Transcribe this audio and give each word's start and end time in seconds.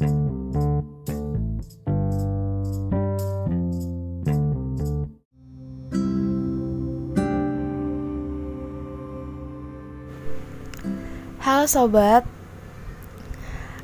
Halo 0.00 0.08
sobat, 11.68 12.24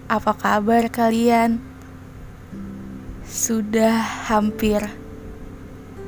apa 0.08 0.32
kabar 0.32 0.88
kalian? 0.88 1.60
Sudah 3.28 4.00
hampir 4.32 4.88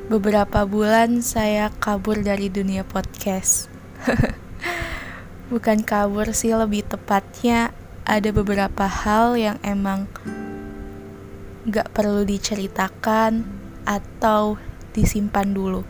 beberapa 0.09 0.65
bulan 0.65 1.21
saya 1.21 1.69
kabur 1.77 2.25
dari 2.25 2.49
dunia 2.49 2.81
podcast. 2.81 3.69
Bukan 5.53 5.85
kabur 5.85 6.33
sih, 6.33 6.57
lebih 6.57 6.81
tepatnya 6.89 7.77
ada 8.09 8.33
beberapa 8.33 8.89
hal 8.89 9.37
yang 9.37 9.61
emang 9.61 10.09
gak 11.69 11.93
perlu 11.93 12.25
diceritakan 12.25 13.45
atau 13.85 14.57
disimpan 14.97 15.53
dulu. 15.53 15.85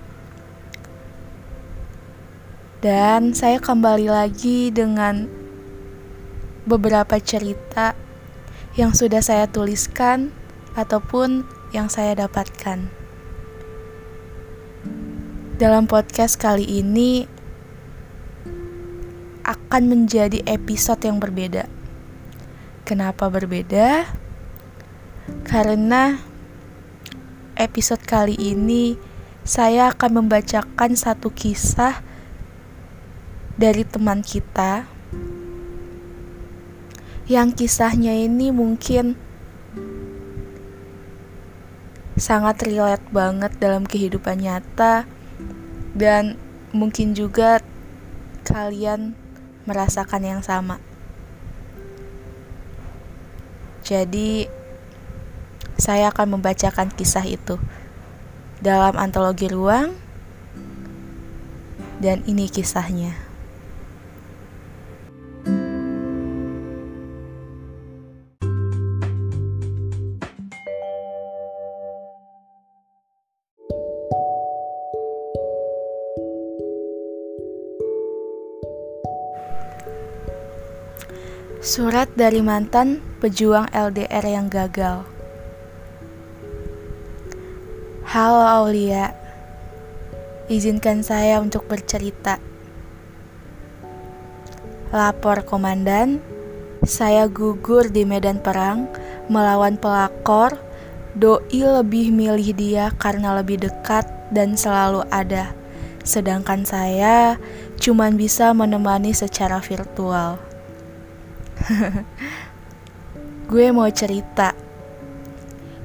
Dan 2.84 3.32
saya 3.32 3.64
kembali 3.64 4.12
lagi 4.12 4.68
dengan 4.68 5.32
beberapa 6.68 7.16
cerita 7.24 7.96
yang 8.76 8.92
sudah 8.92 9.24
saya 9.24 9.48
tuliskan 9.48 10.36
ataupun 10.76 11.48
yang 11.72 11.88
saya 11.88 12.28
dapatkan. 12.28 12.92
Dalam 15.56 15.88
podcast 15.88 16.36
kali 16.36 16.68
ini 16.68 17.28
akan 19.44 19.84
menjadi 19.88 20.44
episode 20.48 21.04
yang 21.04 21.20
berbeda. 21.20 21.79
Kenapa 22.90 23.30
berbeda? 23.30 24.10
Karena 25.46 26.18
episode 27.54 28.02
kali 28.02 28.34
ini 28.34 28.98
saya 29.46 29.94
akan 29.94 30.26
membacakan 30.26 30.98
satu 30.98 31.30
kisah 31.30 32.02
dari 33.62 33.86
teman 33.86 34.26
kita 34.26 34.90
yang 37.30 37.54
kisahnya 37.54 38.18
ini 38.26 38.50
mungkin 38.50 39.14
sangat 42.18 42.66
relate 42.66 43.06
banget 43.14 43.54
dalam 43.62 43.86
kehidupan 43.86 44.42
nyata 44.42 45.06
dan 45.94 46.42
mungkin 46.74 47.14
juga 47.14 47.62
kalian 48.50 49.14
merasakan 49.70 50.26
yang 50.26 50.42
sama. 50.42 50.82
Jadi 53.90 54.46
saya 55.82 56.14
akan 56.14 56.38
membacakan 56.38 56.94
kisah 56.94 57.26
itu 57.26 57.58
dalam 58.62 58.94
antologi 59.02 59.50
ruang 59.50 59.98
dan 61.98 62.22
ini 62.30 62.46
kisahnya. 62.54 63.29
Surat 81.70 82.10
dari 82.18 82.42
mantan 82.42 82.98
pejuang 83.22 83.70
LDR 83.70 84.26
yang 84.26 84.50
gagal. 84.50 85.06
Halo 88.10 88.42
Aulia, 88.42 89.14
izinkan 90.50 91.06
saya 91.06 91.38
untuk 91.38 91.70
bercerita. 91.70 92.42
Lapor 94.90 95.46
komandan, 95.46 96.18
saya 96.90 97.30
gugur 97.30 97.94
di 97.94 98.02
medan 98.02 98.42
perang 98.42 98.90
melawan 99.30 99.78
pelakor. 99.78 100.58
Doi 101.14 101.62
lebih 101.62 102.10
milih 102.10 102.50
dia 102.58 102.90
karena 102.98 103.38
lebih 103.38 103.62
dekat 103.62 104.10
dan 104.34 104.58
selalu 104.58 105.06
ada, 105.14 105.54
sedangkan 106.02 106.66
saya 106.66 107.38
cuma 107.78 108.10
bisa 108.10 108.58
menemani 108.58 109.14
secara 109.14 109.62
virtual. 109.62 110.49
gue 113.52 113.66
mau 113.74 113.90
cerita. 113.92 114.56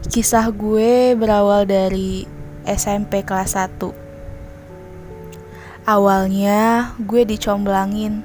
Kisah 0.04 0.46
gue 0.52 1.16
berawal 1.16 1.66
dari 1.66 2.28
SMP 2.64 3.24
kelas 3.24 3.56
1. 3.56 3.92
Awalnya 5.84 6.92
gue 6.96 7.28
dicomblangin 7.28 8.24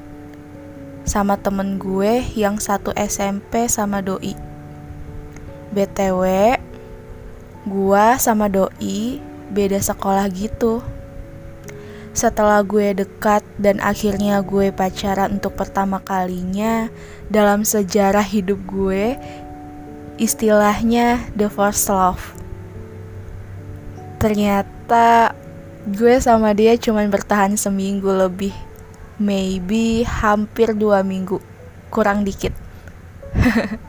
sama 1.04 1.36
temen 1.42 1.82
gue 1.82 2.22
yang 2.38 2.62
satu 2.62 2.94
SMP 2.96 3.66
sama 3.66 4.00
doi. 4.00 4.38
BTW, 5.74 6.22
gue 7.66 8.06
sama 8.22 8.46
doi 8.48 9.20
beda 9.50 9.82
sekolah 9.82 10.30
gitu. 10.30 10.86
Setelah 12.20 12.68
gue 12.68 12.92
dekat 12.92 13.48
dan 13.56 13.80
akhirnya 13.80 14.44
gue 14.44 14.76
pacaran 14.76 15.40
untuk 15.40 15.56
pertama 15.56 16.04
kalinya 16.04 16.92
dalam 17.32 17.64
sejarah 17.64 18.28
hidup 18.28 18.60
gue, 18.68 19.16
istilahnya 20.20 21.24
the 21.40 21.48
first 21.48 21.88
love. 21.88 22.20
Ternyata 24.20 25.32
gue 25.88 26.20
sama 26.20 26.52
dia 26.52 26.76
cuma 26.76 27.08
bertahan 27.08 27.56
seminggu 27.56 28.12
lebih, 28.12 28.52
maybe 29.16 30.04
hampir 30.04 30.76
dua 30.76 31.08
minggu, 31.08 31.40
kurang 31.88 32.28
dikit. 32.28 32.52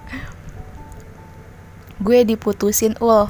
gue 2.07 2.23
diputusin 2.23 2.95
ul 3.03 3.27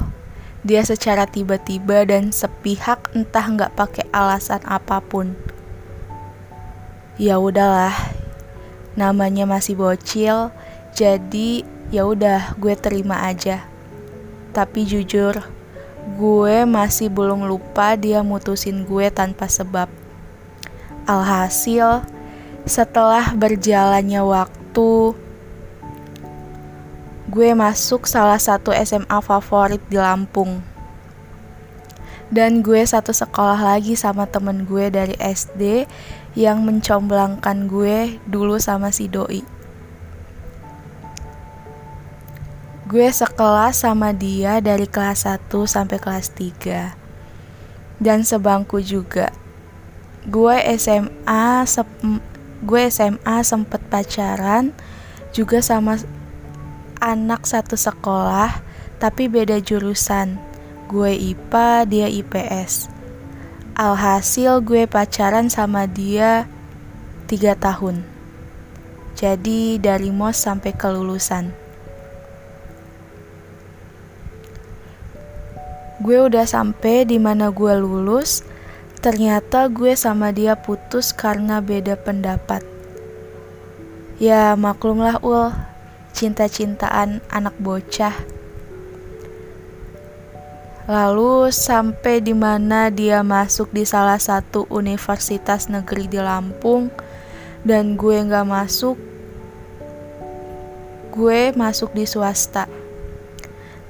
dia 0.60 0.84
secara 0.84 1.24
tiba-tiba 1.24 2.04
dan 2.04 2.36
sepihak 2.36 3.08
entah 3.16 3.46
nggak 3.48 3.72
pakai 3.72 4.04
alasan 4.12 4.60
apa 4.68 5.00
pun. 5.00 5.32
Ya 7.16 7.40
udahlah, 7.40 7.96
namanya 8.96 9.48
masih 9.48 9.76
bocil, 9.76 10.52
jadi 10.92 11.64
ya 11.88 12.04
udah 12.04 12.56
gue 12.60 12.76
terima 12.76 13.24
aja. 13.24 13.64
Tapi 14.52 14.84
jujur, 14.84 15.40
gue 16.16 16.56
masih 16.68 17.08
belum 17.08 17.48
lupa 17.48 17.96
dia 17.96 18.20
mutusin 18.20 18.84
gue 18.84 19.08
tanpa 19.08 19.48
sebab. 19.48 19.88
Alhasil, 21.08 22.04
setelah 22.68 23.32
berjalannya 23.32 24.20
waktu, 24.20 25.16
gue 27.30 27.54
masuk 27.54 28.10
salah 28.10 28.42
satu 28.42 28.74
SMA 28.74 29.22
favorit 29.22 29.78
di 29.86 29.94
Lampung. 29.94 30.66
Dan 32.26 32.58
gue 32.58 32.82
satu 32.82 33.14
sekolah 33.14 33.62
lagi 33.62 33.94
sama 33.94 34.26
temen 34.26 34.66
gue 34.66 34.90
dari 34.90 35.14
SD 35.14 35.86
yang 36.34 36.66
mencomblangkan 36.66 37.70
gue 37.70 38.18
dulu 38.26 38.58
sama 38.58 38.90
si 38.90 39.06
Doi. 39.06 39.46
Gue 42.90 43.06
sekelas 43.06 43.86
sama 43.86 44.10
dia 44.10 44.58
dari 44.58 44.90
kelas 44.90 45.22
1 45.30 45.46
sampai 45.70 46.02
kelas 46.02 46.34
3. 46.34 48.02
Dan 48.02 48.26
sebangku 48.26 48.82
juga. 48.82 49.30
Gue 50.26 50.58
SMA 50.74 51.62
gue 52.66 52.82
SMA 52.90 53.36
sempet 53.46 53.78
pacaran 53.86 54.74
juga 55.30 55.62
sama 55.62 55.94
anak 57.00 57.48
satu 57.48 57.74
sekolah 57.74 58.60
tapi 59.00 59.26
beda 59.26 59.58
jurusan. 59.64 60.36
Gue 60.86 61.16
IPA, 61.16 61.88
dia 61.88 62.06
IPS. 62.12 62.92
Alhasil 63.74 64.60
gue 64.60 64.84
pacaran 64.84 65.48
sama 65.48 65.88
dia 65.88 66.44
tiga 67.24 67.56
tahun. 67.56 68.04
Jadi 69.16 69.80
dari 69.80 70.12
mos 70.12 70.36
sampai 70.36 70.76
kelulusan. 70.76 71.56
Gue 76.00 76.16
udah 76.16 76.48
sampai 76.48 77.04
di 77.04 77.20
mana 77.20 77.52
gue 77.52 77.76
lulus, 77.76 78.40
ternyata 79.04 79.68
gue 79.68 79.92
sama 79.96 80.32
dia 80.32 80.56
putus 80.56 81.12
karena 81.12 81.60
beda 81.60 81.96
pendapat. 82.00 82.64
Ya 84.16 84.56
maklumlah 84.56 85.20
ul, 85.20 85.52
cinta-cintaan 86.14 87.24
anak 87.30 87.54
bocah. 87.58 88.14
Lalu 90.90 91.54
sampai 91.54 92.18
di 92.18 92.34
mana 92.34 92.90
dia 92.90 93.22
masuk 93.22 93.70
di 93.70 93.86
salah 93.86 94.18
satu 94.18 94.66
universitas 94.70 95.70
negeri 95.70 96.10
di 96.10 96.18
Lampung 96.18 96.90
dan 97.62 97.94
gue 97.94 98.18
nggak 98.20 98.46
masuk. 98.46 98.98
Gue 101.14 101.54
masuk 101.54 101.94
di 101.94 102.06
swasta. 102.06 102.66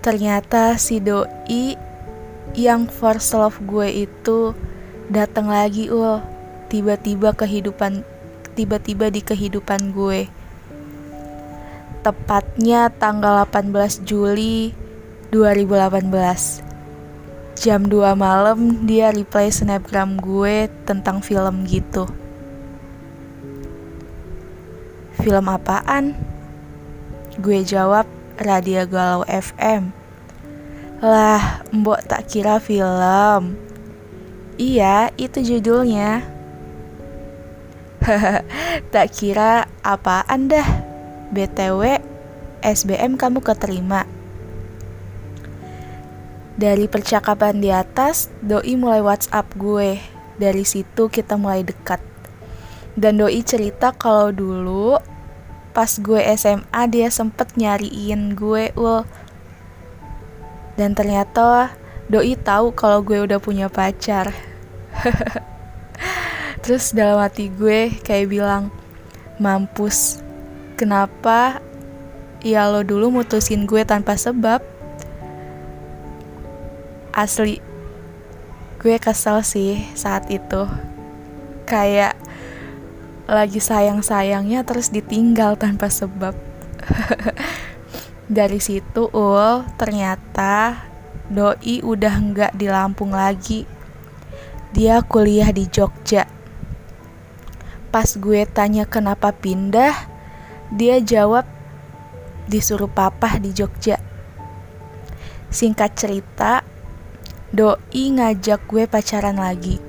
ternyata 0.01 0.81
si 0.81 0.97
doi 0.97 1.77
yang 2.57 2.89
first 2.89 3.37
love 3.37 3.61
gue 3.69 4.09
itu 4.09 4.57
datang 5.13 5.53
lagi 5.53 5.93
ul 5.93 6.25
tiba-tiba 6.73 7.37
kehidupan 7.37 8.01
tiba-tiba 8.57 9.13
di 9.13 9.21
kehidupan 9.21 9.93
gue 9.93 10.33
tepatnya 12.01 12.89
tanggal 12.89 13.45
18 13.49 14.05
Juli 14.09 14.73
2018 15.31 16.65
jam 17.61 17.85
2 17.85 18.17
malam 18.17 18.89
dia 18.89 19.13
reply 19.13 19.53
snapgram 19.53 20.17
gue 20.17 20.73
tentang 20.89 21.21
film 21.21 21.69
gitu. 21.69 22.09
Film 25.21 25.47
apaan? 25.53 26.31
gue 27.41 27.65
jawab 27.65 28.05
Radio 28.37 28.85
Galau 28.85 29.25
FM 29.25 29.97
lah 31.01 31.65
mbok 31.73 32.05
tak 32.05 32.29
kira 32.29 32.61
film. 32.61 33.57
Iya 34.61 35.09
itu 35.17 35.41
judulnya. 35.41 36.21
Tak 38.93 39.13
kira 39.13 39.65
apaan 39.81 40.53
dah 40.53 40.69
BTW 41.31 42.03
SBM 42.61 43.17
kamu 43.17 43.41
keterima 43.41 44.05
dari 46.61 46.93
percakapan 46.93 47.57
di 47.57 47.73
atas, 47.73 48.29
Doi 48.45 48.77
mulai 48.77 49.01
WhatsApp 49.01 49.49
gue. 49.57 49.97
Dari 50.37 50.61
situ 50.69 51.09
kita 51.09 51.41
mulai 51.41 51.65
dekat. 51.65 52.05
Dan 52.93 53.17
Doi 53.17 53.41
cerita 53.41 53.97
kalau 53.97 54.29
dulu 54.29 55.01
pas 55.73 55.89
gue 55.89 56.21
SMA 56.37 56.83
dia 56.93 57.09
sempet 57.09 57.57
nyariin 57.57 58.37
gue 58.37 58.77
ul. 58.77 59.09
Dan 60.77 60.93
ternyata 60.93 61.73
Doi 62.13 62.37
tahu 62.37 62.77
kalau 62.77 63.01
gue 63.01 63.25
udah 63.25 63.41
punya 63.41 63.73
pacar. 63.73 64.29
Terus 66.61 66.93
dalam 66.93 67.25
hati 67.25 67.49
gue 67.49 67.89
kayak 68.05 68.29
bilang, 68.29 68.69
mampus, 69.41 70.21
kenapa 70.81 71.61
ya 72.41 72.65
lo 72.73 72.81
dulu 72.81 73.21
mutusin 73.21 73.69
gue 73.69 73.85
tanpa 73.85 74.17
sebab? 74.17 74.65
asli 77.11 77.59
gue 78.81 78.97
kesel 78.97 79.45
sih 79.45 79.85
saat 79.93 80.31
itu. 80.33 80.65
Kayak 81.69 82.17
lagi 83.31 83.61
sayang-sayangnya 83.63 84.65
terus 84.65 84.89
ditinggal 84.91 85.61
tanpa 85.61 85.93
sebab. 85.93 86.33
Dari 88.31 88.63
situ 88.63 89.11
ul 89.13 89.67
ternyata 89.77 90.87
doi 91.29 91.83
udah 91.85 92.15
nggak 92.15 92.53
di 92.57 92.67
Lampung 92.73 93.13
lagi. 93.13 93.69
Dia 94.73 95.03
kuliah 95.05 95.51
di 95.53 95.67
Jogja. 95.69 96.25
Pas 97.91 98.07
gue 98.07 98.47
tanya 98.47 98.87
kenapa 98.87 99.35
pindah 99.35 100.10
dia 100.71 101.03
jawab 101.03 101.47
disuruh 102.47 102.91
papa 102.91 103.39
di 103.39 103.51
Jogja 103.51 103.99
singkat 105.51 105.99
cerita 105.99 106.63
Doi 107.51 108.15
ngajak 108.15 108.71
gue 108.71 108.87
pacaran 108.87 109.35
lagi. 109.35 109.83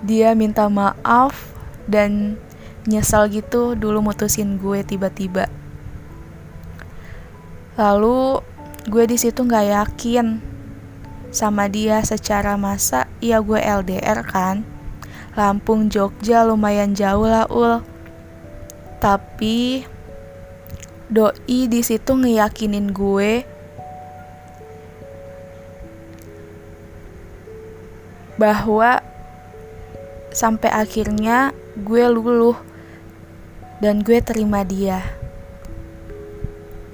Dia 0.00 0.32
minta 0.32 0.72
maaf 0.72 1.52
dan 1.84 2.40
nyesal 2.88 3.28
gitu 3.28 3.76
dulu 3.76 4.00
mutusin 4.00 4.56
gue 4.56 4.80
tiba-tiba. 4.80 5.52
Lalu 7.76 8.40
gue 8.88 9.04
di 9.04 9.20
situ 9.20 9.44
nggak 9.44 9.66
yakin 9.68 10.40
sama 11.28 11.68
dia 11.68 12.00
secara 12.00 12.56
masa 12.56 13.04
ya 13.20 13.44
gue 13.44 13.60
LDR 13.60 14.24
kan. 14.24 14.64
Lampung 15.36 15.92
Jogja 15.92 16.48
lumayan 16.48 16.96
jauh 16.96 17.28
lah 17.28 17.44
ul. 17.52 17.84
Tapi 18.96 19.84
doi 21.08 21.64
di 21.68 21.80
situ 21.80 22.12
ngeyakinin 22.12 22.92
gue 22.92 23.42
bahwa 28.38 29.02
sampai 30.30 30.70
akhirnya 30.70 31.50
gue 31.74 32.04
luluh 32.06 32.54
dan 33.82 34.02
gue 34.04 34.20
terima 34.22 34.62
dia. 34.62 35.02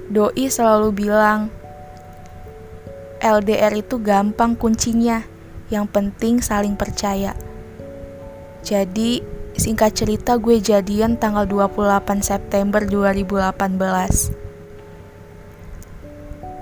Doi 0.05 0.47
selalu 0.47 0.89
bilang, 0.93 1.49
LDR 3.19 3.73
itu 3.73 3.97
gampang 3.97 4.53
kuncinya, 4.53 5.25
yang 5.73 5.89
penting 5.89 6.39
saling 6.45 6.77
percaya. 6.77 7.33
Jadi, 8.61 9.34
singkat 9.55 9.95
cerita 9.95 10.35
gue 10.35 10.59
jadian 10.59 11.15
tanggal 11.15 11.47
28 11.47 12.21
September 12.21 12.83
2018. 12.83 14.35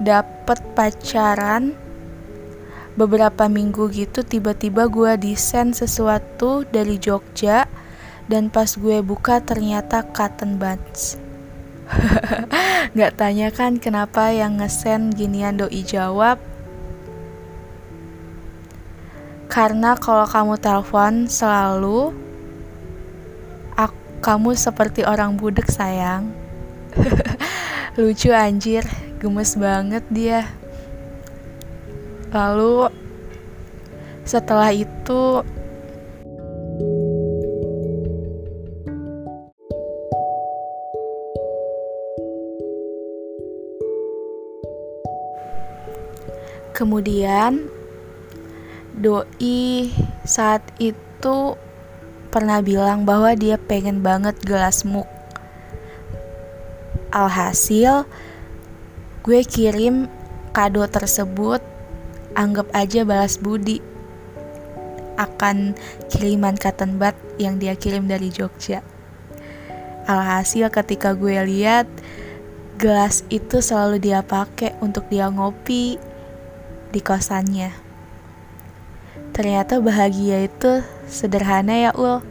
Dapat 0.03 0.59
pacaran 0.73 1.73
beberapa 2.93 3.49
minggu 3.49 3.89
gitu 3.89 4.21
tiba-tiba 4.21 4.85
gue 4.85 5.17
desain 5.17 5.73
sesuatu 5.73 6.61
dari 6.69 7.01
Jogja 7.01 7.65
dan 8.29 8.53
pas 8.53 8.69
gue 8.77 9.01
buka 9.01 9.41
ternyata 9.41 10.05
cotton 10.13 10.61
buds 10.61 11.17
Gak 12.97 13.17
tanya 13.17 13.49
kan 13.49 13.81
kenapa 13.81 14.29
yang 14.31 14.61
ngesen 14.61 15.11
ginian 15.17 15.57
doi 15.59 15.81
jawab 15.83 16.39
Karena 19.49 19.93
kalau 19.97 20.25
kamu 20.25 20.55
telepon 20.57 21.29
selalu 21.29 22.13
Kamu 24.23 24.55
seperti 24.55 25.03
orang 25.03 25.35
budek 25.35 25.67
sayang. 25.67 26.31
Lucu 27.99 28.31
anjir, 28.31 28.87
gemes 29.19 29.59
banget 29.59 29.99
dia. 30.07 30.47
Lalu 32.31 32.87
setelah 34.23 34.71
itu 34.71 35.43
Kemudian 46.73 47.69
doi 48.97 49.93
saat 50.25 50.65
itu 50.81 51.53
pernah 52.33 52.65
bilang 52.65 53.05
bahwa 53.05 53.29
dia 53.37 53.61
pengen 53.61 54.01
banget 54.01 54.33
gelas 54.41 54.81
muk. 54.81 55.05
Alhasil 57.13 58.09
gue 59.21 59.45
kirim 59.45 60.09
kado 60.49 60.81
tersebut 60.89 61.61
anggap 62.33 62.65
aja 62.73 63.05
balas 63.05 63.37
budi 63.37 63.85
akan 65.21 65.77
kiriman 66.09 66.57
cotton 66.57 66.97
bud 66.97 67.13
yang 67.37 67.61
dia 67.61 67.77
kirim 67.77 68.09
dari 68.09 68.33
Jogja. 68.33 68.81
Alhasil 70.09 70.73
ketika 70.73 71.13
gue 71.13 71.37
lihat 71.37 71.85
gelas 72.81 73.21
itu 73.29 73.61
selalu 73.61 74.01
dia 74.01 74.25
pakai 74.25 74.73
untuk 74.81 75.05
dia 75.13 75.29
ngopi 75.29 76.01
di 76.89 76.99
kosannya. 76.99 77.82
Ternyata 79.33 79.81
bahagia 79.81 80.45
itu 80.45 80.85
sederhana 81.09 81.73
ya 81.73 81.91
ul. 81.97 82.21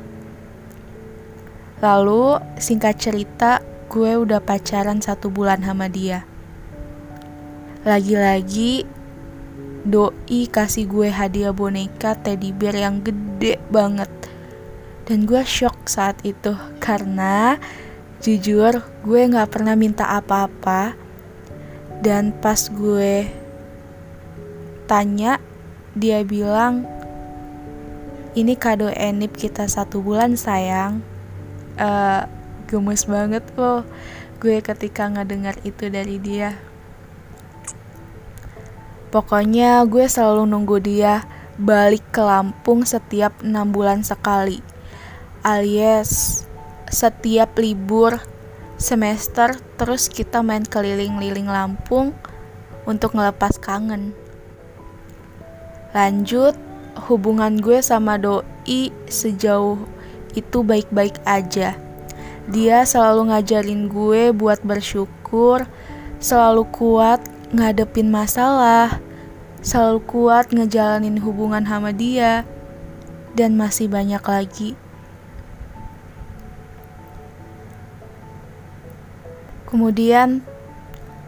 Lalu 1.83 2.39
singkat 2.63 3.03
cerita 3.03 3.59
gue 3.91 4.15
udah 4.23 4.39
pacaran 4.39 5.03
satu 5.03 5.27
bulan 5.27 5.67
sama 5.67 5.91
dia. 5.91 6.23
Lagi-lagi 7.83 8.87
Doi 9.83 10.47
kasih 10.47 10.87
gue 10.87 11.11
hadiah 11.11 11.51
boneka 11.51 12.15
teddy 12.15 12.55
bear 12.55 12.79
yang 12.79 13.03
gede 13.03 13.59
banget 13.67 14.07
Dan 15.03 15.27
gue 15.27 15.43
shock 15.43 15.91
saat 15.91 16.23
itu 16.23 16.55
Karena 16.79 17.59
jujur 18.23 18.87
gue 19.03 19.21
gak 19.27 19.51
pernah 19.51 19.75
minta 19.75 20.07
apa-apa 20.07 20.95
Dan 21.99 22.31
pas 22.39 22.71
gue 22.71 23.27
tanya 24.87 25.43
Dia 25.93 26.25
bilang 26.25 26.89
Ini 28.33 28.57
kado 28.57 28.89
enip 28.89 29.37
kita 29.37 29.69
satu 29.69 30.01
bulan 30.01 30.37
sayang 30.41 31.05
uh, 31.77 32.25
Gemes 32.71 33.05
banget 33.05 33.45
loh 33.59 33.85
Gue 34.41 34.65
ketika 34.65 35.07
ngedengar 35.13 35.61
itu 35.65 35.93
dari 35.93 36.17
dia 36.17 36.57
Pokoknya 39.13 39.85
gue 39.85 40.09
selalu 40.09 40.49
nunggu 40.49 40.81
dia 40.81 41.29
balik 41.61 42.01
ke 42.17 42.25
Lampung 42.25 42.89
setiap 42.89 43.45
enam 43.45 43.69
bulan 43.69 44.01
sekali. 44.01 44.65
Alias 45.45 46.43
setiap 46.89 47.61
libur 47.61 48.25
semester 48.81 49.61
terus 49.77 50.09
kita 50.09 50.41
main 50.41 50.65
keliling-liling 50.65 51.45
Lampung 51.45 52.17
untuk 52.89 53.13
ngelepas 53.13 53.61
kangen. 53.61 54.17
Lanjut, 55.93 56.57
hubungan 57.05 57.61
gue 57.61 57.85
sama 57.85 58.17
doi 58.17 58.89
sejauh 59.13 59.77
itu 60.33 60.65
baik-baik 60.65 61.21
aja. 61.29 61.77
Dia 62.49 62.89
selalu 62.89 63.29
ngajarin 63.29 63.93
gue 63.93 64.33
buat 64.33 64.65
bersyukur, 64.65 65.69
selalu 66.17 66.65
kuat 66.73 67.21
ngadepin 67.53 68.09
masalah, 68.09 69.05
selalu 69.61 70.01
kuat 70.09 70.49
ngejalanin 70.49 71.21
hubungan 71.21 71.61
sama 71.61 71.93
dia, 71.93 72.49
dan 73.37 73.53
masih 73.61 73.93
banyak 73.93 74.25
lagi. 74.25 74.73
Kemudian 79.69 80.41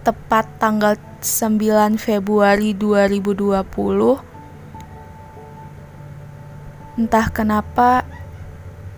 tepat 0.09 0.49
tanggal 0.56 0.97
9 1.21 2.00
Februari 2.00 2.73
2020 2.73 4.33
Entah 6.94 7.26
kenapa 7.34 8.06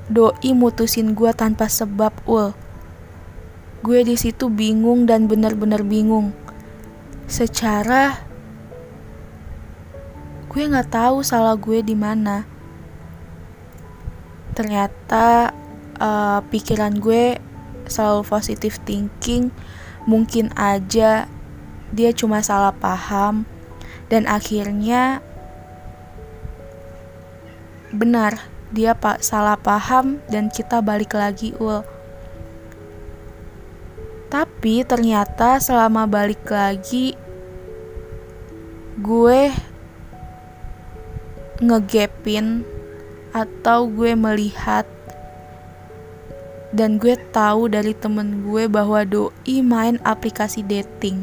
doi 0.07 0.53
mutusin 0.53 1.17
gue 1.17 1.33
tanpa 1.33 1.67
sebab 1.67 2.13
ul. 2.29 2.53
Gue 3.81 4.05
di 4.05 4.21
situ 4.21 4.53
bingung 4.53 5.09
dan 5.09 5.25
bener-bener 5.27 5.81
bingung. 5.81 6.37
Secara 7.25 8.21
gue 10.53 10.63
nggak 10.63 10.93
tahu 10.93 11.25
salah 11.25 11.57
gue 11.57 11.81
di 11.81 11.97
mana. 11.97 12.45
Ternyata 14.53 15.53
uh, 15.97 16.41
pikiran 16.53 17.01
gue 17.01 17.41
selalu 17.89 18.23
positive 18.29 18.77
thinking. 18.85 19.49
Mungkin 20.07 20.55
aja 20.55 21.27
dia 21.91 22.11
cuma 22.13 22.45
salah 22.45 22.75
paham 22.75 23.47
dan 24.07 24.27
akhirnya 24.27 25.23
benar 27.97 28.37
dia 28.75 28.93
pak 28.93 29.23
salah 29.23 29.57
paham 29.57 30.19
dan 30.29 30.51
kita 30.51 30.83
balik 30.85 31.15
lagi 31.15 31.55
ul. 31.57 31.81
Tapi 34.27 34.83
ternyata 34.83 35.63
selama 35.63 36.05
balik 36.05 36.45
lagi 36.51 37.15
gue 38.99 39.55
ngegepin 41.63 42.67
atau 43.31 43.87
gue 43.87 44.13
melihat 44.19 44.85
dan 46.75 47.01
gue 47.01 47.15
tahu 47.33 47.71
dari 47.71 47.95
temen 47.97 48.45
gue 48.45 48.67
bahwa 48.67 49.07
doi 49.07 49.63
main 49.63 49.97
aplikasi 50.03 50.61
dating. 50.67 51.23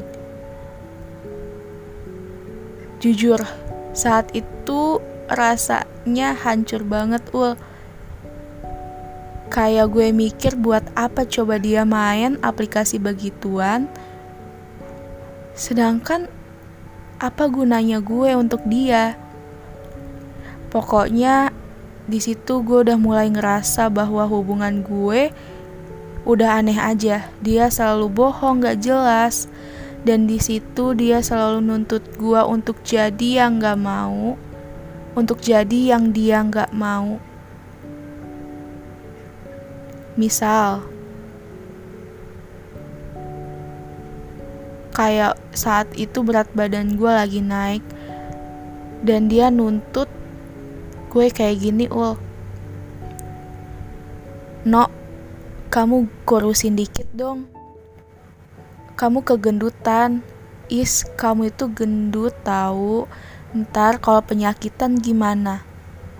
Jujur 3.04 3.44
saat 3.92 4.32
itu 4.32 4.98
rasanya 5.32 6.36
hancur 6.36 6.84
banget 6.84 7.24
ul. 7.32 7.56
Kayak 9.54 9.94
gue 9.94 10.10
mikir 10.10 10.58
buat 10.58 10.82
apa 10.98 11.30
coba 11.30 11.62
dia 11.62 11.86
main 11.86 12.42
aplikasi 12.42 12.98
begituan. 12.98 13.86
Sedangkan 15.54 16.26
apa 17.22 17.46
gunanya 17.46 18.02
gue 18.02 18.34
untuk 18.34 18.66
dia? 18.66 19.14
Pokoknya 20.74 21.54
di 22.10 22.18
situ 22.18 22.66
gue 22.66 22.82
udah 22.82 22.98
mulai 22.98 23.30
ngerasa 23.30 23.94
bahwa 23.94 24.26
hubungan 24.26 24.82
gue 24.82 25.30
udah 26.26 26.60
aneh 26.60 26.82
aja. 26.82 27.30
Dia 27.46 27.70
selalu 27.70 28.10
bohong 28.10 28.66
gak 28.66 28.82
jelas. 28.82 29.46
Dan 30.04 30.28
di 30.28 30.36
situ 30.36 30.92
dia 30.98 31.24
selalu 31.24 31.64
nuntut 31.64 32.04
gue 32.20 32.42
untuk 32.44 32.82
jadi 32.84 33.46
yang 33.46 33.64
gak 33.64 33.80
mau 33.80 34.36
untuk 35.14 35.42
jadi 35.42 35.96
yang 35.98 36.14
dia 36.14 36.42
nggak 36.42 36.74
mau. 36.74 37.18
Misal, 40.14 40.86
kayak 44.94 45.38
saat 45.58 45.90
itu 45.98 46.22
berat 46.22 46.50
badan 46.54 46.98
gue 46.98 47.10
lagi 47.10 47.42
naik 47.42 47.82
dan 49.02 49.26
dia 49.26 49.50
nuntut 49.50 50.06
gue 51.10 51.30
kayak 51.34 51.62
gini 51.66 51.90
ul 51.90 52.18
no 54.64 55.04
kamu 55.74 56.06
kurusin 56.30 56.78
dikit 56.78 57.10
dong. 57.18 57.50
Kamu 58.94 59.26
kegendutan. 59.26 60.22
Is 60.70 61.02
kamu 61.18 61.50
itu 61.50 61.66
gendut 61.74 62.38
tahu 62.46 63.10
ntar 63.54 64.02
kalau 64.02 64.26
penyakitan 64.26 64.98
gimana? 64.98 65.62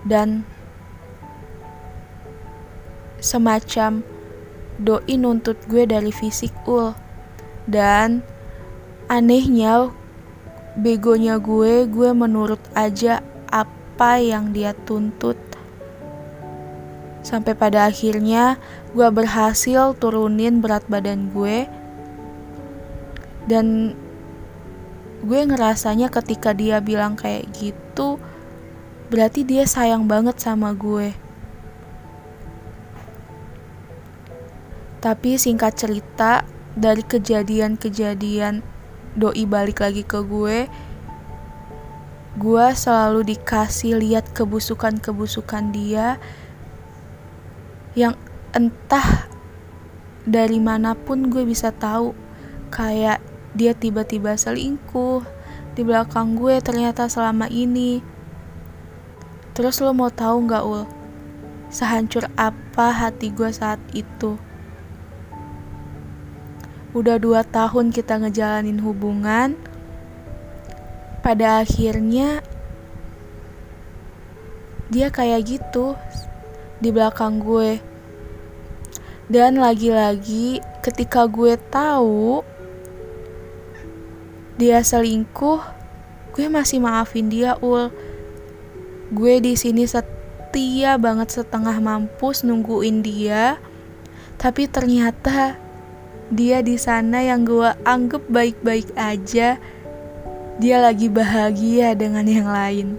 Dan 0.06 0.46
semacam 3.18 4.06
doi 4.78 5.18
nuntut 5.18 5.58
gue 5.66 5.82
dari 5.82 6.14
fisik 6.14 6.54
ul. 6.64 6.94
Dan 7.66 8.22
anehnya 9.10 9.90
begonya 10.78 11.38
gue 11.42 11.86
gue 11.90 12.10
menurut 12.14 12.62
aja 12.78 13.22
apa 13.50 14.22
yang 14.22 14.54
dia 14.54 14.70
tuntut. 14.86 15.38
Sampai 17.24 17.56
pada 17.56 17.88
akhirnya 17.88 18.60
gue 18.92 19.08
berhasil 19.10 19.96
turunin 19.98 20.62
berat 20.62 20.86
badan 20.86 21.32
gue. 21.32 21.66
Dan 23.48 23.96
gue 25.24 25.40
ngerasanya 25.48 26.12
ketika 26.12 26.52
dia 26.52 26.84
bilang 26.84 27.16
kayak 27.16 27.48
gitu 27.56 28.20
berarti 29.08 29.42
dia 29.42 29.64
sayang 29.64 30.04
banget 30.04 30.36
sama 30.40 30.76
gue. 30.76 31.16
Tapi 35.00 35.36
singkat 35.36 35.76
cerita 35.76 36.44
dari 36.76 37.04
kejadian-kejadian 37.04 38.64
doi 39.14 39.44
balik 39.44 39.84
lagi 39.84 40.02
ke 40.02 40.20
gue 40.24 40.66
gue 42.34 42.66
selalu 42.74 43.30
dikasih 43.30 43.94
lihat 43.94 44.34
kebusukan-kebusukan 44.34 45.70
dia 45.70 46.18
yang 47.94 48.18
entah 48.50 49.30
dari 50.26 50.58
mana 50.58 50.98
pun 50.98 51.30
gue 51.30 51.46
bisa 51.46 51.70
tahu. 51.70 52.10
Kayak 52.74 53.22
dia 53.54 53.70
tiba-tiba 53.70 54.34
selingkuh 54.34 55.22
di 55.78 55.82
belakang 55.86 56.34
gue 56.34 56.58
ternyata 56.58 57.06
selama 57.06 57.46
ini. 57.46 58.02
Terus 59.54 59.78
lo 59.78 59.94
mau 59.94 60.10
tahu 60.10 60.50
nggak 60.50 60.64
ul? 60.66 60.82
Sehancur 61.70 62.26
apa 62.34 62.90
hati 62.90 63.30
gue 63.30 63.50
saat 63.54 63.78
itu? 63.94 64.34
Udah 66.94 67.18
dua 67.18 67.46
tahun 67.46 67.90
kita 67.94 68.22
ngejalanin 68.22 68.82
hubungan. 68.82 69.54
Pada 71.22 71.62
akhirnya 71.62 72.42
dia 74.90 75.10
kayak 75.10 75.42
gitu 75.46 75.94
di 76.78 76.90
belakang 76.90 77.38
gue. 77.38 77.78
Dan 79.26 79.58
lagi-lagi 79.58 80.62
ketika 80.84 81.26
gue 81.26 81.58
tahu 81.70 82.44
dia 84.54 84.78
selingkuh, 84.78 85.58
gue 86.30 86.46
masih 86.46 86.78
maafin 86.78 87.26
dia, 87.26 87.58
ul. 87.58 87.90
Gue 89.10 89.42
di 89.42 89.58
sini 89.58 89.82
setia 89.82 90.94
banget 90.94 91.34
setengah 91.34 91.74
mampus 91.82 92.46
nungguin 92.46 93.02
dia, 93.02 93.58
tapi 94.38 94.70
ternyata 94.70 95.58
dia 96.30 96.62
di 96.62 96.78
sana 96.78 97.22
yang 97.22 97.42
gue 97.42 97.74
anggap 97.82 98.22
baik-baik 98.30 98.94
aja, 98.94 99.58
dia 100.62 100.76
lagi 100.78 101.10
bahagia 101.10 101.98
dengan 101.98 102.26
yang 102.26 102.46
lain. 102.46 102.94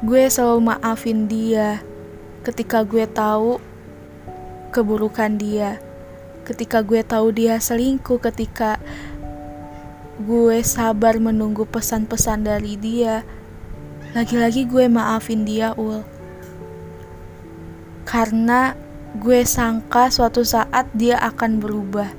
Gue 0.00 0.30
selalu 0.30 0.72
maafin 0.72 1.26
dia 1.26 1.82
ketika 2.46 2.86
gue 2.86 3.04
tahu 3.04 3.60
keburukan 4.72 5.34
dia 5.36 5.89
ketika 6.44 6.82
gue 6.84 7.00
tahu 7.04 7.32
dia 7.32 7.60
selingkuh, 7.60 8.18
ketika 8.18 8.80
gue 10.20 10.60
sabar 10.60 11.16
menunggu 11.16 11.64
pesan-pesan 11.64 12.44
dari 12.44 12.76
dia, 12.76 13.24
lagi-lagi 14.12 14.68
gue 14.68 14.84
maafin 14.90 15.48
dia, 15.48 15.72
ul. 15.78 16.04
Karena 18.04 18.74
gue 19.16 19.42
sangka 19.46 20.12
suatu 20.12 20.44
saat 20.44 20.90
dia 20.94 21.18
akan 21.18 21.58
berubah 21.58 22.10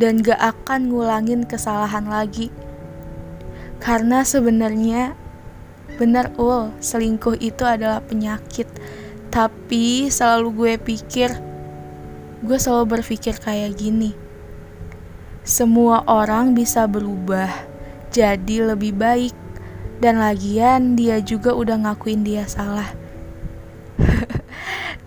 dan 0.00 0.18
gak 0.20 0.40
akan 0.40 0.90
ngulangin 0.90 1.46
kesalahan 1.46 2.10
lagi. 2.10 2.50
Karena 3.78 4.24
sebenarnya 4.24 5.14
benar 6.00 6.32
ul, 6.40 6.72
selingkuh 6.80 7.38
itu 7.38 7.62
adalah 7.62 8.02
penyakit. 8.02 8.66
Tapi 9.30 10.08
selalu 10.10 10.48
gue 10.54 10.72
pikir 10.80 11.53
gue 12.44 12.60
selalu 12.60 13.00
berpikir 13.00 13.40
kayak 13.40 13.74
gini 13.74 14.12
semua 15.44 16.00
orang 16.08 16.56
bisa 16.56 16.88
berubah 16.88 17.52
jadi 18.14 18.72
lebih 18.72 18.94
baik. 18.94 19.34
Dan 19.98 20.22
lagian 20.22 20.94
dia 20.94 21.18
juga 21.18 21.52
udah 21.52 21.84
ngakuin 21.84 22.22
dia 22.22 22.46
salah. 22.46 22.94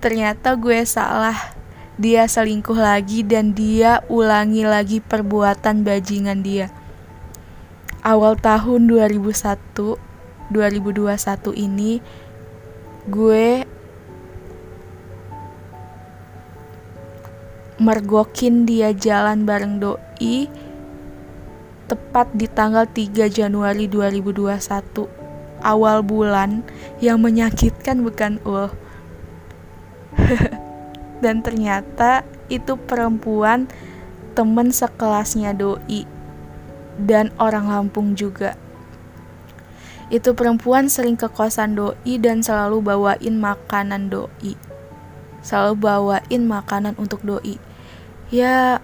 Ternyata 0.04 0.54
gue 0.60 0.84
salah. 0.84 1.58
Dia 1.98 2.30
selingkuh 2.30 2.78
lagi 2.78 3.26
dan 3.26 3.58
dia 3.58 4.06
ulangi 4.06 4.62
lagi 4.62 5.02
perbuatan 5.02 5.82
bajingan 5.82 6.46
dia. 6.46 6.70
Awal 8.06 8.38
tahun 8.38 8.86
2001, 8.86 9.34
2021 10.54 11.58
ini 11.58 11.98
gue 13.10 13.66
mergokin 17.78 18.66
dia 18.66 18.90
jalan 18.90 19.46
bareng 19.46 19.78
doi 19.78 20.50
tepat 21.86 22.34
di 22.34 22.50
tanggal 22.50 22.90
3 22.90 23.30
Januari 23.30 23.86
2021 23.86 24.58
awal 25.62 26.02
bulan 26.02 26.66
yang 26.98 27.22
menyakitkan 27.22 28.02
bukan 28.02 28.42
ul 28.44 28.74
dan 31.24 31.46
ternyata 31.46 32.26
itu 32.50 32.74
perempuan 32.76 33.70
temen 34.34 34.74
sekelasnya 34.74 35.54
doi 35.54 36.06
dan 36.98 37.30
orang 37.38 37.70
Lampung 37.70 38.18
juga. 38.18 38.58
Itu 40.08 40.34
perempuan 40.34 40.88
sering 40.88 41.20
ke 41.20 41.28
kosan 41.28 41.76
doi 41.76 42.18
dan 42.18 42.42
selalu 42.42 42.80
bawain 42.80 43.36
makanan 43.38 44.10
doi. 44.10 44.56
Selalu 45.44 45.74
bawain 45.78 46.42
makanan 46.48 46.96
untuk 46.96 47.22
doi 47.28 47.60
ya 48.28 48.84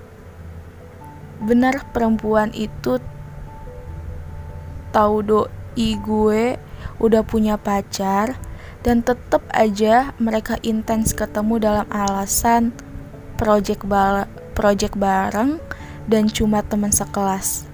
benar 1.44 1.84
perempuan 1.92 2.56
itu 2.56 3.04
tahu 4.96 5.16
doi 5.26 5.90
gue 6.00 6.56
udah 7.02 7.22
punya 7.26 7.60
pacar 7.60 8.38
dan 8.84 9.00
tetap 9.04 9.44
aja 9.52 10.12
mereka 10.20 10.60
intens 10.64 11.16
ketemu 11.16 11.60
dalam 11.60 11.88
alasan 11.92 12.76
project 13.40 13.84
bal 13.88 14.30
project 14.54 14.96
bareng 14.96 15.58
dan 16.06 16.30
cuma 16.30 16.62
teman 16.62 16.92
sekelas. 16.92 17.66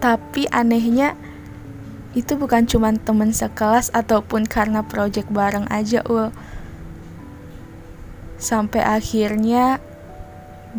Tapi 0.00 0.48
anehnya 0.48 1.12
itu 2.16 2.34
bukan 2.34 2.64
cuma 2.64 2.90
teman 2.96 3.30
sekelas 3.30 3.92
ataupun 3.92 4.48
karena 4.48 4.82
project 4.82 5.28
bareng 5.30 5.68
aja 5.70 6.00
ul 6.08 6.32
sampai 8.40 8.80
akhirnya 8.80 9.76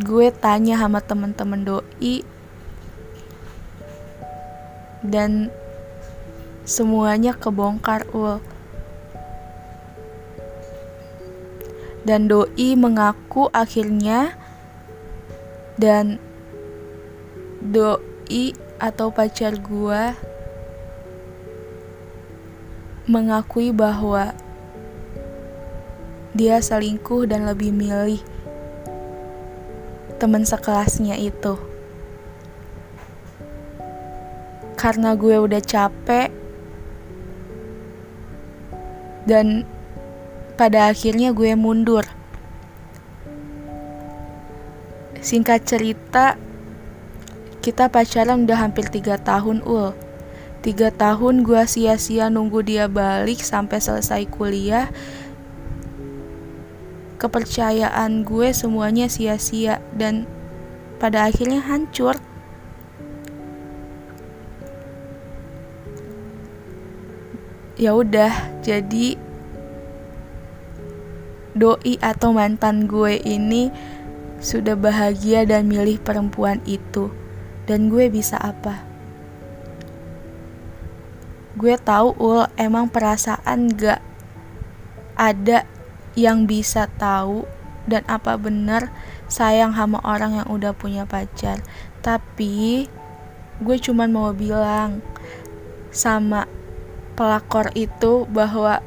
gue 0.01 0.34
tanya 0.34 0.82
sama 0.82 1.00
temen-temen 1.00 1.62
doi. 1.62 2.25
Dan 5.06 5.53
semuanya 6.65 7.38
kebongkar 7.38 8.10
ul. 8.12 8.41
Dan 12.01 12.25
doi 12.25 12.74
mengaku 12.74 13.53
akhirnya 13.53 14.34
dan 15.77 16.18
doi 17.62 18.58
atau 18.82 19.13
pacar 19.13 19.62
gue 19.62 20.18
mengakui 23.06 23.70
bahwa 23.70 24.34
dia 26.31 26.63
selingkuh 26.63 27.27
dan 27.27 27.43
lebih 27.43 27.75
milih 27.75 28.23
teman 30.15 30.47
sekelasnya 30.47 31.19
itu. 31.19 31.59
Karena 34.79 35.13
gue 35.13 35.36
udah 35.38 35.62
capek 35.62 36.29
dan 39.27 39.67
pada 40.56 40.89
akhirnya 40.89 41.36
gue 41.36 41.53
mundur. 41.53 42.06
Singkat 45.21 45.62
cerita, 45.69 46.34
kita 47.62 47.93
pacaran 47.93 48.49
udah 48.49 48.58
hampir 48.58 48.89
tiga 48.89 49.21
tahun 49.21 49.62
ul 49.62 49.93
Tiga 50.62 50.93
tahun 50.93 51.41
gue 51.41 51.65
sia-sia 51.65 52.29
nunggu 52.29 52.62
dia 52.62 52.86
balik 52.86 53.41
sampai 53.41 53.82
selesai 53.82 54.29
kuliah. 54.29 54.93
Kepercayaan 57.21 58.25
gue 58.25 58.49
semuanya 58.49 59.05
sia-sia 59.05 59.77
dan 59.93 60.25
pada 60.97 61.29
akhirnya 61.29 61.62
hancur. 61.62 62.17
Ya 67.77 67.93
udah, 67.93 68.34
jadi 68.65 69.21
doi 71.53 72.01
atau 72.01 72.34
mantan 72.34 72.89
gue 72.89 73.21
ini 73.21 73.69
sudah 74.41 74.73
bahagia 74.73 75.45
dan 75.45 75.69
milih 75.69 76.01
perempuan 76.01 76.57
itu. 76.65 77.13
Dan 77.69 77.93
gue 77.93 78.10
bisa 78.10 78.41
apa? 78.41 78.91
gue 81.62 81.75
tahu 81.75 82.15
ul 82.15 82.47
emang 82.55 82.88
perasaan 82.88 83.69
gak 83.75 83.99
ada 85.19 85.67
yang 86.17 86.50
bisa 86.50 86.88
tahu 87.00 87.47
dan 87.88 88.06
apa 88.06 88.38
bener 88.38 88.93
sayang 89.32 89.74
sama 89.74 89.97
orang 90.06 90.38
yang 90.38 90.47
udah 90.52 90.76
punya 90.76 91.08
pacar 91.08 91.63
tapi 92.06 92.88
gue 93.62 93.78
cuman 93.78 94.10
mau 94.12 94.30
bilang 94.36 95.02
sama 95.89 96.45
pelakor 97.17 97.71
itu 97.74 98.26
bahwa 98.30 98.80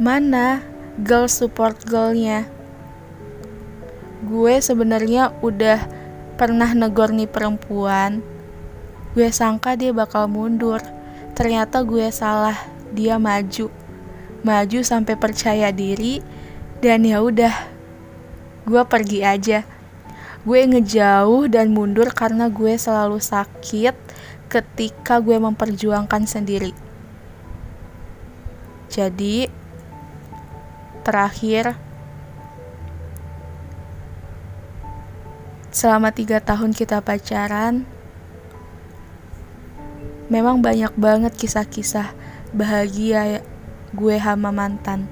mana 0.00 0.64
girl 1.00 1.28
support 1.28 1.76
girlnya 1.86 2.48
gue 4.24 4.54
sebenarnya 4.60 5.32
udah 5.44 5.80
pernah 6.40 6.72
negor 6.72 7.12
nih 7.12 7.28
perempuan 7.28 8.24
Gue 9.10 9.26
sangka 9.34 9.74
dia 9.74 9.90
bakal 9.90 10.30
mundur. 10.30 10.78
Ternyata 11.34 11.82
gue 11.82 12.14
salah. 12.14 12.54
Dia 12.94 13.18
maju. 13.18 13.66
Maju 14.40 14.80
sampai 14.80 15.20
percaya 15.20 15.68
diri 15.68 16.24
dan 16.80 17.04
ya 17.04 17.20
udah. 17.20 17.52
Gue 18.64 18.82
pergi 18.88 19.20
aja. 19.20 19.64
Gue 20.40 20.64
ngejauh 20.64 21.52
dan 21.52 21.76
mundur 21.76 22.08
karena 22.16 22.48
gue 22.48 22.72
selalu 22.80 23.20
sakit 23.20 23.92
ketika 24.48 25.20
gue 25.20 25.36
memperjuangkan 25.36 26.24
sendiri. 26.24 26.72
Jadi, 28.90 29.46
terakhir, 31.06 31.78
selama 35.70 36.10
tiga 36.10 36.42
tahun 36.42 36.74
kita 36.74 36.98
pacaran, 36.98 37.86
memang 40.26 40.58
banyak 40.58 40.90
banget 40.98 41.32
kisah-kisah 41.38 42.10
bahagia 42.50 43.46
gue 43.94 44.16
sama 44.18 44.54
mantan. 44.54 45.06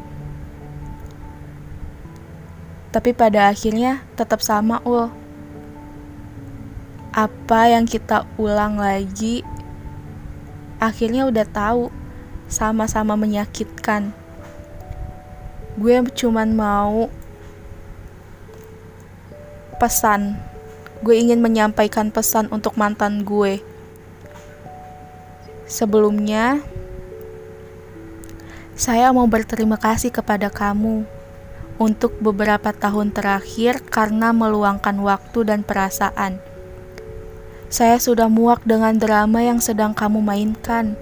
Tapi 2.95 3.13
pada 3.13 3.51
akhirnya 3.51 4.03
tetap 4.15 4.41
sama 4.41 4.81
ul. 4.83 5.11
Apa 7.13 7.75
yang 7.75 7.85
kita 7.85 8.25
ulang 8.39 8.79
lagi 8.79 9.43
akhirnya 10.79 11.27
udah 11.27 11.47
tahu 11.47 11.91
sama-sama 12.47 13.19
menyakitkan. 13.19 14.15
Gue 15.79 15.99
cuman 16.15 16.55
mau 16.55 17.11
pesan. 19.83 20.39
Gue 21.03 21.19
ingin 21.19 21.39
menyampaikan 21.39 22.11
pesan 22.11 22.51
untuk 22.51 22.75
mantan 22.75 23.23
gue 23.23 23.63
Sebelumnya, 25.69 26.65
saya 28.79 29.11
mau 29.11 29.27
berterima 29.27 29.75
kasih 29.75 30.15
kepada 30.15 30.55
kamu 30.55 31.03
untuk 31.83 32.15
beberapa 32.23 32.71
tahun 32.71 33.11
terakhir 33.11 33.83
karena 33.91 34.31
meluangkan 34.31 35.03
waktu 35.03 35.51
dan 35.51 35.67
perasaan. 35.67 36.39
Saya 37.67 37.99
sudah 37.99 38.31
muak 38.31 38.63
dengan 38.63 38.95
drama 38.95 39.43
yang 39.43 39.59
sedang 39.59 39.99
kamu 39.99 40.23
mainkan. 40.23 40.95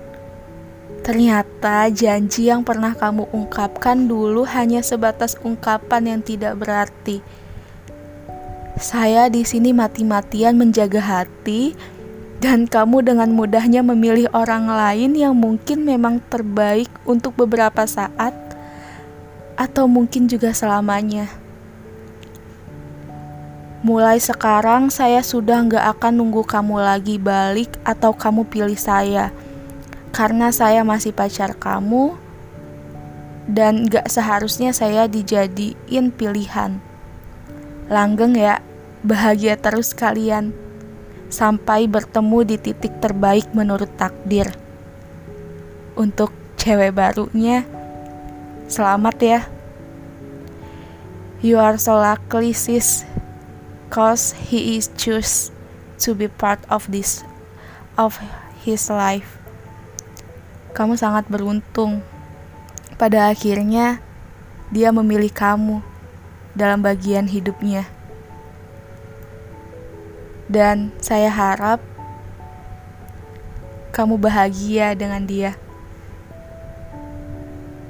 Ternyata 1.04 1.92
janji 1.92 2.48
yang 2.48 2.64
pernah 2.64 2.96
kamu 2.96 3.28
ungkapkan 3.28 4.08
dulu 4.08 4.48
hanya 4.48 4.80
sebatas 4.80 5.36
ungkapan 5.44 6.16
yang 6.16 6.20
tidak 6.24 6.56
berarti. 6.56 7.20
Saya 8.80 9.28
di 9.28 9.44
sini 9.44 9.76
mati-matian 9.76 10.56
menjaga 10.56 11.04
hati 11.04 11.76
dan 12.36 12.68
kamu 12.68 13.00
dengan 13.00 13.32
mudahnya 13.32 13.80
memilih 13.80 14.28
orang 14.36 14.68
lain 14.68 15.16
yang 15.16 15.32
mungkin 15.32 15.88
memang 15.88 16.20
terbaik 16.28 16.92
untuk 17.08 17.32
beberapa 17.32 17.88
saat, 17.88 18.36
atau 19.56 19.88
mungkin 19.88 20.28
juga 20.28 20.52
selamanya. 20.52 21.32
Mulai 23.80 24.20
sekarang 24.20 24.92
saya 24.92 25.22
sudah 25.22 25.62
nggak 25.64 25.84
akan 25.96 26.18
nunggu 26.20 26.42
kamu 26.44 26.82
lagi 26.82 27.16
balik 27.16 27.70
atau 27.86 28.12
kamu 28.12 28.44
pilih 28.48 28.76
saya. 28.76 29.32
Karena 30.10 30.48
saya 30.48 30.80
masih 30.80 31.12
pacar 31.12 31.54
kamu 31.54 32.16
dan 33.46 33.86
gak 33.86 34.10
seharusnya 34.10 34.74
saya 34.74 35.06
dijadiin 35.06 36.10
pilihan. 36.10 36.82
Langgeng 37.86 38.34
ya, 38.34 38.58
bahagia 39.06 39.54
terus 39.54 39.94
kalian. 39.94 40.65
Sampai 41.26 41.90
bertemu 41.90 42.38
di 42.46 42.56
titik 42.58 43.02
terbaik 43.02 43.50
menurut 43.50 43.90
takdir. 43.98 44.52
Untuk 45.98 46.30
cewek 46.60 46.94
barunya, 46.94 47.66
selamat 48.70 49.16
ya. 49.22 49.40
You 51.42 51.62
are 51.62 51.78
so 51.78 51.98
lucky 51.98 52.50
sis 52.56 53.06
cause 53.92 54.34
he 54.50 54.76
is 54.76 54.90
choose 54.98 55.54
to 56.02 56.12
be 56.12 56.26
part 56.26 56.58
of 56.68 56.90
this 56.90 57.22
of 57.96 58.18
his 58.66 58.86
life. 58.92 59.40
Kamu 60.76 60.98
sangat 61.00 61.30
beruntung. 61.32 62.04
Pada 63.00 63.32
akhirnya 63.32 64.00
dia 64.68 64.92
memilih 64.92 65.32
kamu 65.32 65.80
dalam 66.52 66.84
bagian 66.84 67.28
hidupnya. 67.28 67.95
Dan 70.46 70.94
saya 71.02 71.26
harap 71.30 71.82
kamu 73.96 74.20
bahagia 74.20 74.92
dengan 74.92 75.24
dia. 75.24 75.56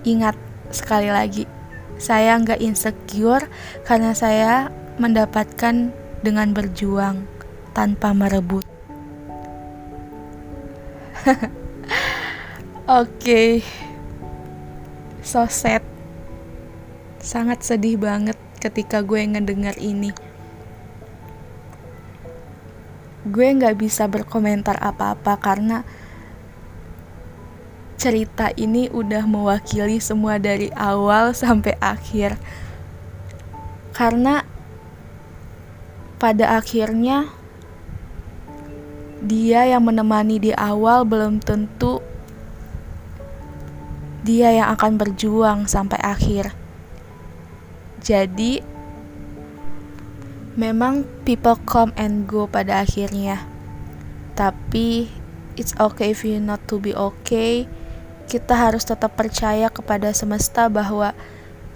Ingat 0.06 0.38
sekali 0.70 1.10
lagi, 1.10 1.50
saya 1.98 2.38
nggak 2.38 2.62
insecure 2.62 3.50
karena 3.82 4.14
saya 4.14 4.70
mendapatkan 5.02 5.90
dengan 6.22 6.54
berjuang 6.54 7.26
tanpa 7.74 8.14
merebut. 8.14 8.62
Oke, 12.86 13.10
okay. 13.18 13.50
so 15.26 15.42
sad, 15.50 15.82
sangat 17.18 17.66
sedih 17.66 17.98
banget 17.98 18.38
ketika 18.62 19.02
gue 19.02 19.26
ngedengar 19.26 19.74
ini. 19.82 20.14
Gue 23.26 23.50
nggak 23.50 23.74
bisa 23.74 24.06
berkomentar 24.06 24.78
apa-apa 24.78 25.34
karena 25.42 25.82
cerita 27.98 28.54
ini 28.54 28.86
udah 28.86 29.26
mewakili 29.26 29.98
semua 29.98 30.38
dari 30.38 30.70
awal 30.78 31.34
sampai 31.34 31.74
akhir. 31.82 32.38
Karena 33.90 34.46
pada 36.22 36.54
akhirnya 36.54 37.26
dia 39.26 39.66
yang 39.66 39.82
menemani 39.82 40.38
di 40.38 40.52
awal 40.54 41.02
belum 41.02 41.42
tentu 41.42 41.98
dia 44.22 44.54
yang 44.54 44.70
akan 44.74 44.98
berjuang 44.98 45.58
sampai 45.66 45.98
akhir. 46.02 46.54
Jadi 48.02 48.75
memang 50.56 51.04
people 51.28 51.60
come 51.68 51.92
and 51.94 52.24
go 52.24 52.48
pada 52.48 52.82
akhirnya. 52.82 53.44
Tapi 54.34 55.08
it's 55.54 55.76
okay 55.78 56.12
if 56.12 56.24
you 56.24 56.40
not 56.40 56.64
to 56.66 56.80
be 56.80 56.96
okay. 56.96 57.68
Kita 58.26 58.58
harus 58.58 58.82
tetap 58.82 59.14
percaya 59.14 59.70
kepada 59.70 60.10
semesta 60.10 60.66
bahwa 60.66 61.14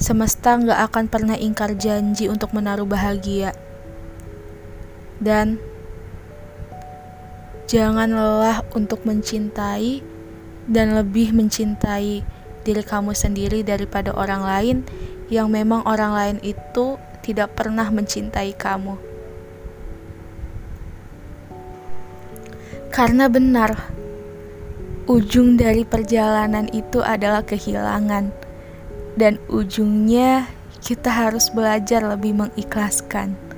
semesta 0.00 0.56
nggak 0.56 0.80
akan 0.90 1.04
pernah 1.06 1.36
ingkar 1.36 1.76
janji 1.76 2.26
untuk 2.26 2.56
menaruh 2.56 2.88
bahagia 2.88 3.52
dan 5.20 5.60
jangan 7.68 8.08
lelah 8.16 8.64
untuk 8.72 9.04
mencintai 9.04 10.00
dan 10.66 10.96
lebih 10.96 11.36
mencintai 11.36 12.24
diri 12.64 12.82
kamu 12.82 13.12
sendiri 13.12 13.60
daripada 13.60 14.16
orang 14.16 14.42
lain 14.42 14.76
yang 15.28 15.52
memang 15.52 15.84
orang 15.84 16.16
lain 16.16 16.36
itu 16.42 16.96
tidak 17.30 17.54
pernah 17.54 17.86
mencintai 17.86 18.50
kamu. 18.58 18.98
Karena 22.90 23.30
benar, 23.30 23.78
ujung 25.06 25.54
dari 25.54 25.86
perjalanan 25.86 26.66
itu 26.74 26.98
adalah 26.98 27.46
kehilangan, 27.46 28.34
dan 29.14 29.38
ujungnya 29.46 30.50
kita 30.82 31.06
harus 31.06 31.54
belajar 31.54 32.02
lebih 32.02 32.34
mengikhlaskan. 32.34 33.49